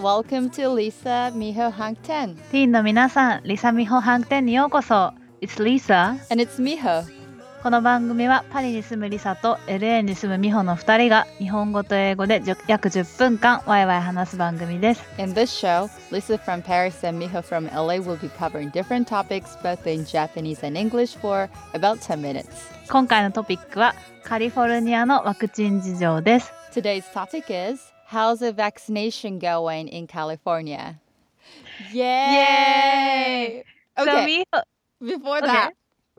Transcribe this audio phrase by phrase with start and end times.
[0.00, 2.34] welcome to Lisa Miho Hangten.
[2.50, 5.12] ティーンの皆さん、リサミホハンテンにようこそ。
[5.42, 6.16] It's Lisa.
[6.30, 7.04] And it's Miho.
[7.62, 15.02] この番組はパリに住むリサと LA に住むミホの2人が日本語と英語で約10分間ワイワイ話す番組です。
[15.18, 19.86] In this show, Lisa from Paris and Miho from LA will be covering different topics both
[19.86, 22.46] in Japanese and English for about 10 minutes.
[22.90, 23.94] 今回のトピックは
[24.24, 26.54] カリフォルニアのワクチン事情です。
[26.72, 30.99] Today's topic is How's the vaccination going in California?
[31.91, 33.63] Yay!
[33.97, 34.61] So, Okay, ミホ
[35.05, 35.47] before Okay.
[35.47, 35.71] that,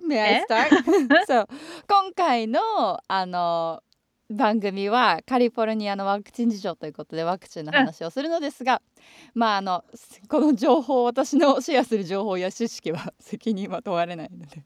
[0.03, 0.71] may I え start?
[1.27, 1.47] so,
[1.89, 3.83] 今回のあの
[4.32, 8.82] 番組はカリフォルニアのワクチン事情ということでワクチンの話をするのですが、
[9.34, 9.84] まああの
[10.28, 14.58] この情報私のシェアする情報や知識は責任は問われないので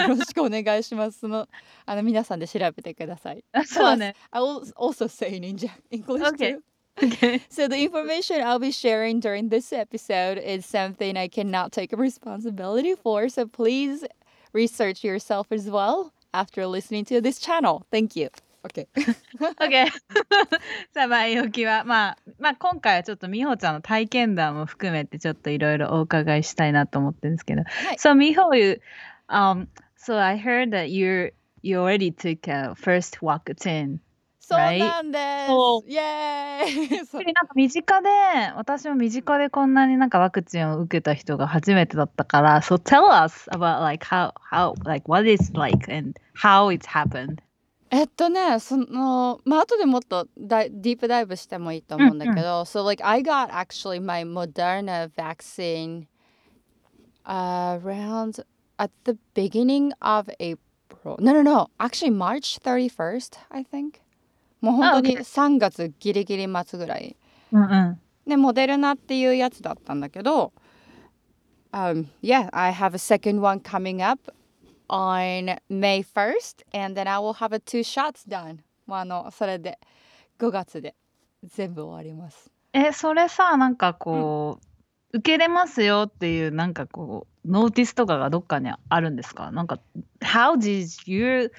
[0.00, 1.20] よろしくお願いします。
[1.20, 1.48] その
[1.86, 3.44] あの皆さんで調べてください。
[3.66, 4.14] そうね。
[4.30, 6.54] I will also say in English Okay.
[6.54, 6.62] too.
[7.02, 7.40] Okay.
[7.48, 12.94] So the information I'll be sharing during this episode is something I cannot take responsibility
[12.94, 13.28] for.
[13.28, 14.04] So please
[14.52, 17.86] research yourself as well after listening to this channel.
[17.90, 18.28] Thank you.
[18.62, 18.88] Okay.
[19.40, 19.86] OK
[20.92, 28.80] さあ前置きは、まあ、まあ今回はちょっと美穂ちゃんの体験談も含めてちょっといろいろお伺いしたいなと思ってるんですけど、はい So 美穂 you
[29.28, 29.66] um
[29.96, 33.98] so I heard that you you already took a first vaccine
[34.40, 34.78] そう?
[34.78, 35.46] なんです。
[35.46, 38.08] そイエーイそうなんか身近で
[38.56, 47.36] 私も身近でこんなになんかワクチンを受けた人が初めてだったから So tell us about like how how like what it's like and how it's happened
[47.91, 56.07] えっとね、そのまあ後でもっとダイディープダイブしてもいいと思うんだけど、so like I got actually my Moderna vaccine
[57.25, 58.43] around
[58.77, 61.17] at the beginning of April.
[61.19, 61.69] No, no, no.
[61.77, 64.01] Actually March 31st, I think.
[64.61, 67.15] もう本当に3月ギリギリ末ぐらい。
[67.51, 70.51] うんうんで、モデルナっていうやつだったんだけど、
[71.71, 74.33] um, yeah, I have a second one coming up
[74.90, 78.58] on May 1st, and then I will have two shots done.
[78.86, 79.78] もうあの、それで
[80.38, 80.94] 5月で
[81.44, 82.50] 全部終わります。
[82.72, 84.58] え、それさ、なんかこ
[85.12, 89.50] う、受けれますよっていう、なんかこう、ノーティスとかがどっかにあるんですか？
[89.50, 89.78] なんか、
[90.20, 91.50] How did you,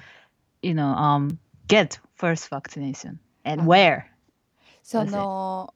[0.62, 1.36] you know, um,
[1.68, 3.16] get first vaccination?
[3.44, 4.02] And あ where?
[4.82, 5.74] その、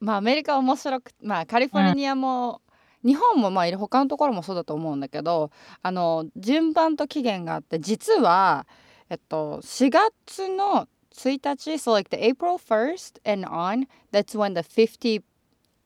[0.00, 2.60] まあアメリカは面白く、まあカリフォルニアも、
[3.03, 5.51] 日本もまあいる他のところもそうだと思うんだけど、
[5.81, 8.67] あの、順番と期限があって、実は、
[9.09, 15.23] えっと、4月の1日、so like the April 1st and on, that's when the 50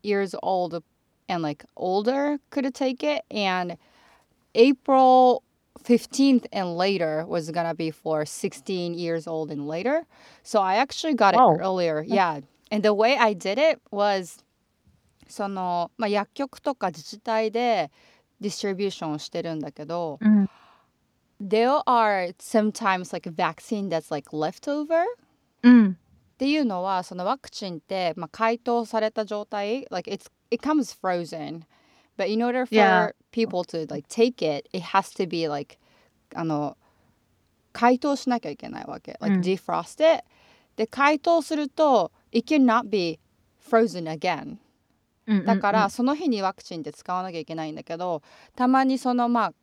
[0.03, 0.81] years old
[1.27, 3.77] and like older could take it, and
[4.55, 5.43] April
[5.83, 10.05] 15th and later was gonna be for 16 years old and later.
[10.43, 11.57] So I actually got it Wow.
[11.59, 12.03] earlier.
[12.05, 12.41] Yeah.
[12.71, 14.37] And the way I did it was
[15.28, 17.90] その、まあ、薬局とか自治体で
[18.40, 20.48] ディストリビューションをしてるんだけど、うん。
[21.40, 25.04] there are sometimes like a vaccine that's like leftover
[25.62, 25.90] うん。
[25.90, 31.62] っていうのはそのワクチンって、まあ、解凍された状態 like it's it comes frozen
[32.16, 33.12] but in order for Yeah.
[33.32, 35.78] people to like take it it has to be like
[36.34, 36.76] あの
[37.72, 40.24] 解凍しなきゃいけないわけ like うん defrost it
[40.76, 43.18] で解凍すると it cannot be
[43.68, 44.58] frozen again
[45.28, 48.22] うんだから、その日にワクチンって使わなきゃいけないんだけど
[48.56, 49.54] たまにそのまあ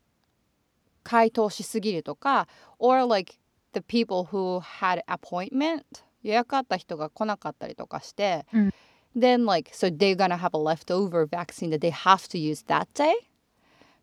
[1.03, 2.47] 解凍しすぎるとか
[2.79, 3.33] or like
[3.73, 5.83] the people who had appointment
[6.23, 8.73] 予約あった人が来なかったりとかして、うん
[9.17, 12.87] then like so they're gonna have a leftover vaccine that they have to use that
[12.93, 13.13] day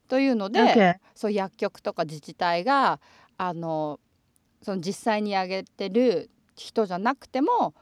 [0.08, 0.96] というので、Okay.
[1.14, 2.98] そう薬局とか自治体が
[3.36, 4.00] あの
[4.62, 7.74] その実際にあげてる人じゃなくても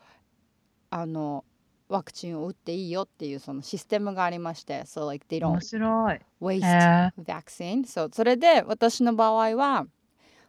[0.91, 1.45] あの
[1.91, 6.21] ワクチンを打っていいよっていうそのシステムがありまして so like they 面 don't 白い。
[6.41, 9.87] waste へ vaccine そうそれで私の場合は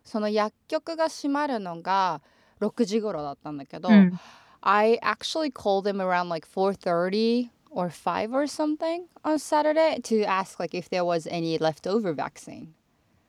[0.05, 2.21] その薬局が閉まるのが
[2.61, 4.19] 6時頃だったんだけど、うん。
[4.61, 10.77] I actually called them around like 4:30 or 5 or something on Saturday to ask like
[10.77, 12.67] if there was any leftover vaccine.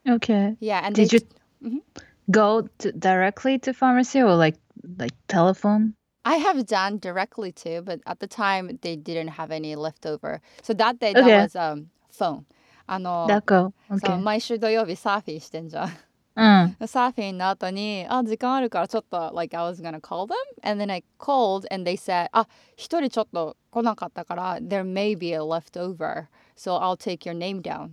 [0.06, 0.56] Okay.
[0.60, 1.20] Yeah, and Did they,
[1.62, 1.82] you
[2.30, 4.58] go to, directly to pharmacy or like
[4.98, 5.94] like telephone?
[6.23, 10.41] I have done directly too, but at the time they didn't have any leftover.
[10.61, 11.37] So that day that Okay.
[11.43, 12.45] was um phone.
[12.85, 13.73] あの、だこ。
[13.89, 14.17] そう Okay.
[14.21, 15.89] 毎週土曜日サーフィンしてんじゃん。
[16.35, 16.87] うん。
[16.87, 20.35] サーフィンの後に、あ、時間あるからちょっと、like I was gonna call them.
[20.63, 26.27] And then I called and they said, あ、一人ちょっと来なかったから、there may be a leftover.
[26.55, 27.87] So I'll take your name down.
[27.87, 27.89] っ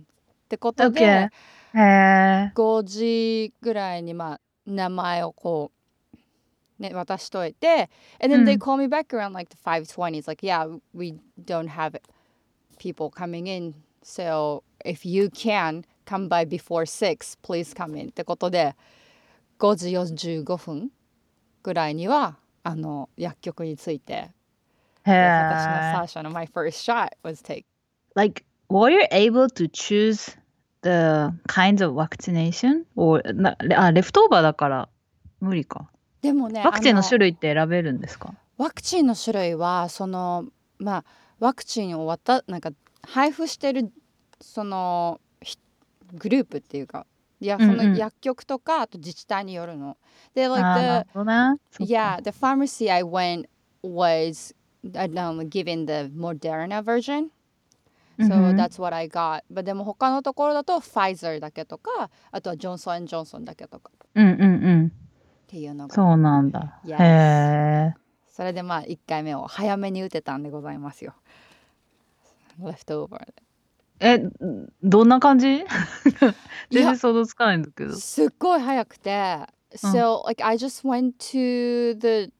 [0.49, 1.29] てことで、 Okay.
[1.73, 2.51] へえ。
[2.53, 5.77] 5時ぐらいにまあ名前をこう
[6.80, 7.90] ね、渡しといて
[8.20, 11.14] and then they うん call me back around like the 5:20 it's like yeah we
[11.44, 12.00] don't have
[12.78, 18.74] people coming in so if you can come by before 6 please come in ってことで
[19.58, 20.90] 5時45分
[21.62, 24.30] ぐらいにはあの薬局に着いて
[25.04, 25.92] 私のえ。
[25.94, 27.64] 最初の my first shot was take
[28.14, 30.36] Like, were you able to choose
[30.82, 32.84] the kinds of vaccination?
[32.96, 34.88] Or なあ、レフトオーバーだから
[35.40, 35.88] 無理か。
[36.22, 38.34] でもねワクチンのあ種類って選べるんですか？
[38.58, 40.44] ワクチンの種類はその
[40.78, 41.04] まあ
[41.38, 42.70] ワクチンをわたなんか
[43.02, 43.90] 配布してる
[44.40, 45.56] そのひ
[46.12, 47.06] グループっていうか
[47.40, 49.96] いやその薬局とかあと自治体によるの。
[50.34, 53.46] で、like the yeah the pharmacy I went
[53.82, 54.54] was
[54.94, 57.28] I don't know, given the Moderna version.
[58.18, 59.42] うん So うん that's what I got.
[59.50, 64.92] But でも他のところだと Pfizer だけとかあとはジョンソンジョンソンだけとかうんうんうん。
[65.50, 66.78] っていうのがそうなんだ。
[66.86, 67.94] へえ。
[68.30, 71.12] それでまあ1回目を早めに打てたんでございますよ。
[72.64, 73.34] レフトオーバーで。
[73.98, 74.22] え、
[74.80, 75.64] どんな感じい
[76.70, 77.96] 全や然想像つかないんだけど。
[77.96, 79.44] すっごい早くて。
[79.74, 82.32] So like I just went to the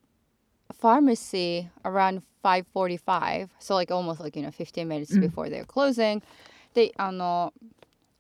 [0.81, 6.23] pharmacy around 5:45 so like almost like you know 15 minutes うん before they're closing
[6.75, 7.53] であの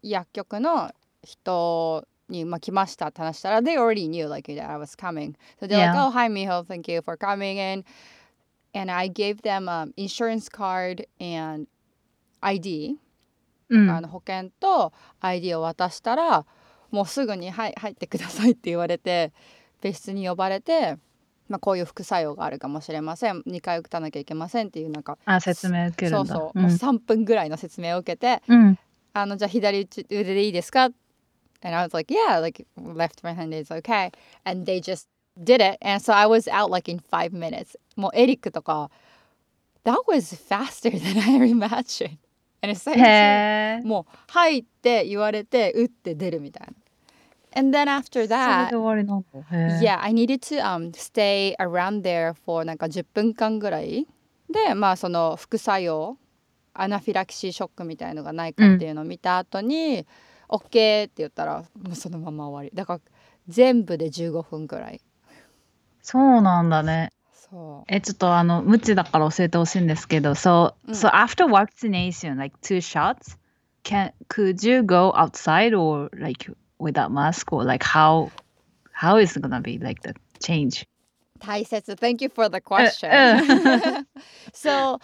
[0.02, 0.92] 薬局の
[1.22, 6.06] 人に、まあ、来ましたって話したら they already knew like that I was coming so they're like Yeah.
[6.06, 7.85] oh hi Miho thank you for coming in
[8.75, 11.67] and I gave them an insurance card and
[12.41, 12.97] ID
[13.69, 13.91] うん。
[13.91, 16.44] あの保険と ID を渡したら
[16.91, 19.33] もうすぐに「はい入ってください」って言われて
[19.81, 20.97] 別室に呼ばれて、
[21.49, 26.17] まあ、こういう副作用があるかもしれません2回打たなきゃいけませんっていうなんかあ、説明受けるだ。
[26.19, 28.79] そうんそう、んもう3分ぐらいの説明を受けてうん。
[29.12, 30.91] 「あのじゃあ左腕でいいですか?」
[31.62, 34.11] And I was like, yeah, like left right hand is okay.
[34.45, 35.09] And they just
[35.43, 35.79] did it.
[35.83, 37.77] And so I was out like in five minutes.
[37.97, 38.91] もうエリックとか、
[39.85, 42.19] That was faster than I imagined.
[42.62, 43.87] And it's like。
[43.87, 46.75] もう入って言われて打って出るみたいな。
[47.53, 48.71] And then after that,
[49.81, 54.07] yeah, I needed to um, stay around there for なんか10分間ぐらい。
[54.49, 56.17] で、まあその副作用、
[56.75, 60.07] アナフィラキシーショックみたいのがないかっていうのを見た後に、
[60.50, 60.67] OK っ
[61.06, 62.76] て言ったらもうそのまま終わり。
[62.76, 63.00] だから
[63.49, 65.00] 全部で15分ぐらい。
[66.02, 67.12] そうなんだね。
[67.32, 73.37] そえ、ちょっとあの、無知だから教えてほしいんですけど、so, うん so after vaccination, like two shots,
[73.85, 78.31] can, could you go outside or like without mask or like how,
[78.93, 80.85] how is it gonna be like the change?
[80.85, 80.87] う。
[81.41, 81.94] 大切。
[81.94, 83.08] Thank you for the question.
[84.02, 84.06] う
[84.52, 85.00] so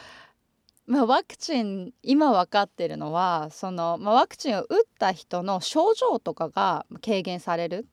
[0.87, 4.67] まあ、ワクチン今分かってるのはその、まあ、ワクチンを打っ
[4.99, 7.87] た人の症状とかが軽減される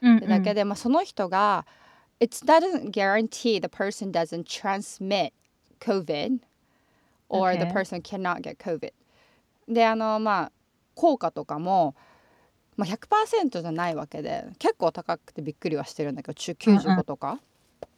[0.00, 1.66] うんってだけで、まあ、その人が
[2.20, 5.32] It doesn't guarantee the person doesn't transmit
[5.80, 6.38] COVID
[7.28, 8.92] or the person cannot get COVID.
[9.68, 10.52] であのまあ
[10.94, 11.94] 効果とかも、
[12.76, 17.40] まあ、100%じゃないわけで結構高くてびっくりはしてるんだけど中95とか、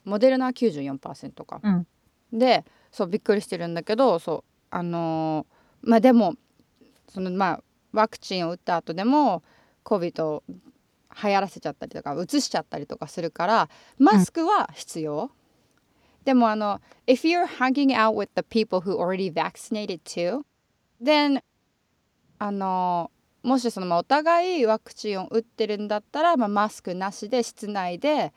[0.04, 1.86] モデルナは94%とか、うん。
[2.32, 6.34] でそうびっくりしてるんだけどそうあのーまあでも
[7.08, 7.62] そのまあ
[7.92, 9.42] ワクチンを打った後でも
[9.84, 10.42] COVID を
[11.22, 15.30] 流行らせちゃったりとかうつしちゃったりとかするからマスクは必要、
[16.24, 20.42] でもあの if you're hanging out with the people who already vaccinated too
[21.02, 21.42] then
[22.38, 23.10] あの
[23.42, 28.32] もしそのまあお互いワクチンを打ってるんだったら、まあ、マスクなしで室内で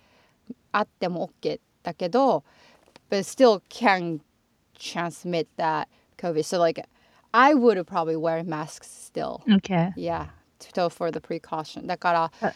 [0.72, 2.44] あっても OK だけど
[3.10, 4.22] but still can
[4.82, 6.44] transmit that COVID.
[6.44, 6.84] So like
[7.34, 9.42] I would probably wear masks still.
[9.58, 9.94] Okay.
[9.96, 10.28] yeah
[10.60, 11.88] still for the precaution.
[11.88, 12.54] だからあ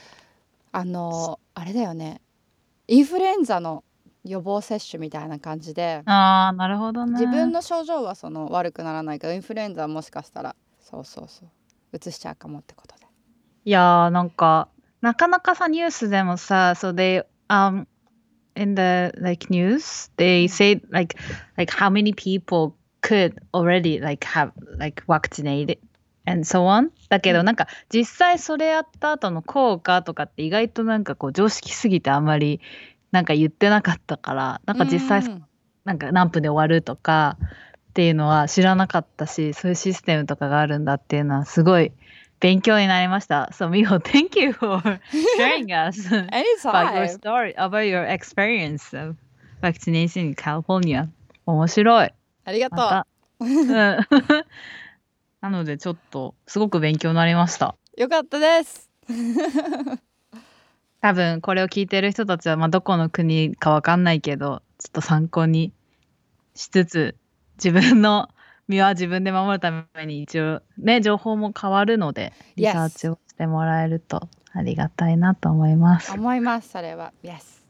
[0.72, 2.22] あのあれだよね。
[2.88, 3.84] インフルエンザの
[4.24, 7.14] 予防接種みたいな感じでああ、なるほどね。
[7.14, 11.50] 自分の症状はその悪くならないけどインフルエンザはもしかしたらそうそうそう
[11.94, 13.06] うつしちゃうかもってことで。
[13.66, 14.68] いやーなんか
[15.02, 17.88] なかなかさニュースでもさ so they um
[18.56, 21.18] in the like news they say like
[21.58, 25.78] like how many people could already like have like vaccinated
[26.26, 26.90] and so on.
[27.10, 32.62] だけどなんか実際それやった後の効果とかって意外となんかこう常識すぎてあんまり
[33.12, 35.46] なんか言ってなかったからなんか実際うん。
[35.86, 37.38] なんか何分で終わるとか
[37.90, 41.92] っていうのは知らなかったしそういうシステムとかがあるんだっていうのはすごい
[42.40, 43.50] 勉強になりました。
[43.52, 44.80] So Miho, thank you for
[45.38, 46.08] sharing us
[46.64, 49.16] about your story, about your experience of
[49.62, 51.10] vaccination in California.
[51.46, 52.14] 面白い。
[52.46, 53.08] ありがとう、また。
[53.40, 54.46] うん
[55.42, 57.76] なのでちょっとすごく勉強になりました。
[57.98, 58.90] よかったです
[61.02, 65.72] 多分これを聞いてる人たちは、まあ、どこの国かわかんないけどちょっと参考に
[66.56, 67.16] しつつ
[67.64, 68.30] 自分の
[68.68, 76.12] 身は自分で守るために一応ね情報も変わるのでリサーチをしてもらえるとありがたいなと思います。
[76.14, 77.62] 思いますそれは Yes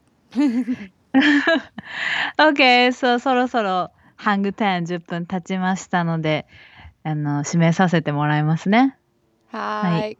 [2.38, 6.46] OK、そうそろそろハングタイム10分経ちましたので
[7.04, 8.96] あの締めさせてもらいますね。
[9.52, 10.18] はーい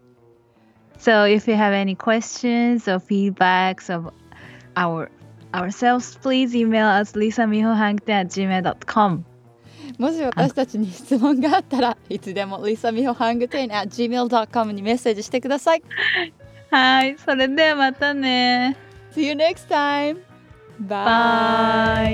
[0.98, 4.12] So if you have any questions or feedbacks of
[4.74, 5.10] our
[5.52, 9.24] ourselves, please email us lisamihohangten at gmail.com.
[9.98, 15.82] もし私たちに質問があったらいつでも Lisa Miho Hangtain at gmail.com にメッセージしてください
[16.70, 18.76] はい、それではまたね。
[19.14, 20.18] See you next time!
[20.80, 20.88] Bye!
[20.88, 22.05] Bye.